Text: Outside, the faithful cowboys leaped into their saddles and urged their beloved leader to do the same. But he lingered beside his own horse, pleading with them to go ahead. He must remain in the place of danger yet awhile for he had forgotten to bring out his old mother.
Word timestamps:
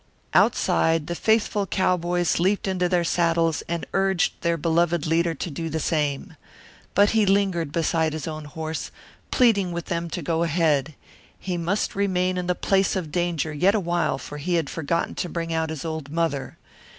Outside, 0.33 1.05
the 1.05 1.13
faithful 1.13 1.67
cowboys 1.67 2.39
leaped 2.39 2.67
into 2.67 2.89
their 2.89 3.03
saddles 3.03 3.61
and 3.67 3.85
urged 3.93 4.33
their 4.41 4.57
beloved 4.57 5.05
leader 5.05 5.35
to 5.35 5.51
do 5.51 5.69
the 5.69 5.79
same. 5.79 6.35
But 6.95 7.11
he 7.11 7.23
lingered 7.27 7.71
beside 7.71 8.13
his 8.13 8.27
own 8.27 8.45
horse, 8.45 8.89
pleading 9.29 9.71
with 9.73 9.85
them 9.93 10.09
to 10.09 10.23
go 10.23 10.41
ahead. 10.41 10.95
He 11.37 11.55
must 11.55 11.93
remain 11.93 12.39
in 12.39 12.47
the 12.47 12.55
place 12.55 12.95
of 12.95 13.11
danger 13.11 13.53
yet 13.53 13.75
awhile 13.75 14.17
for 14.17 14.39
he 14.39 14.55
had 14.55 14.71
forgotten 14.71 15.13
to 15.13 15.29
bring 15.29 15.53
out 15.53 15.69
his 15.69 15.85
old 15.85 16.09
mother. 16.09 16.57